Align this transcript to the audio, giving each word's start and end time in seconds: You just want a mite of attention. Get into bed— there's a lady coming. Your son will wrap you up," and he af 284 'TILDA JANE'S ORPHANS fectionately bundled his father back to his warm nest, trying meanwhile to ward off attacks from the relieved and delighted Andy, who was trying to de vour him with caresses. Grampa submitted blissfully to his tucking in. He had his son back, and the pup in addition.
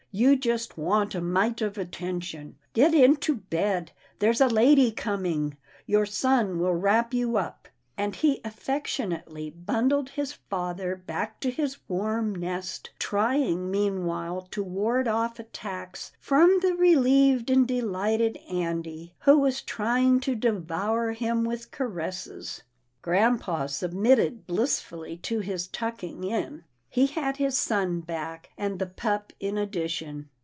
You 0.13 0.35
just 0.35 0.77
want 0.77 1.15
a 1.15 1.21
mite 1.21 1.61
of 1.61 1.77
attention. 1.77 2.57
Get 2.73 2.93
into 2.93 3.33
bed— 3.33 3.93
there's 4.19 4.41
a 4.41 4.49
lady 4.49 4.91
coming. 4.91 5.55
Your 5.85 6.05
son 6.05 6.59
will 6.59 6.75
wrap 6.75 7.13
you 7.13 7.37
up," 7.37 7.69
and 7.97 8.13
he 8.13 8.41
af 8.43 8.59
284 8.59 8.75
'TILDA 8.75 8.87
JANE'S 8.87 9.11
ORPHANS 9.21 9.29
fectionately 9.53 9.65
bundled 9.65 10.09
his 10.09 10.33
father 10.33 10.97
back 10.97 11.39
to 11.39 11.49
his 11.49 11.77
warm 11.87 12.35
nest, 12.35 12.89
trying 12.99 13.71
meanwhile 13.71 14.49
to 14.51 14.61
ward 14.61 15.07
off 15.07 15.39
attacks 15.39 16.11
from 16.19 16.59
the 16.61 16.75
relieved 16.75 17.49
and 17.49 17.65
delighted 17.65 18.37
Andy, 18.49 19.15
who 19.19 19.37
was 19.39 19.61
trying 19.61 20.19
to 20.19 20.35
de 20.35 20.51
vour 20.51 21.13
him 21.13 21.45
with 21.45 21.71
caresses. 21.71 22.63
Grampa 23.01 23.69
submitted 23.69 24.45
blissfully 24.45 25.15
to 25.15 25.39
his 25.39 25.67
tucking 25.69 26.25
in. 26.25 26.65
He 26.93 27.05
had 27.07 27.37
his 27.37 27.57
son 27.57 28.01
back, 28.01 28.49
and 28.57 28.77
the 28.77 28.85
pup 28.85 29.31
in 29.39 29.57
addition. 29.57 30.27